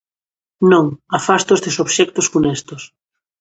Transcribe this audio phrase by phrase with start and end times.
[0.71, 0.85] Non,
[1.17, 2.81] afasto estes obxectos funestos.